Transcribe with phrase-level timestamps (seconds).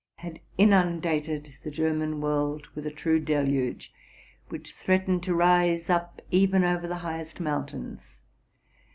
[0.15, 3.93] had inundated the German world with a true deluge,
[4.49, 8.17] which threatened to rise up, even over the high est mountains.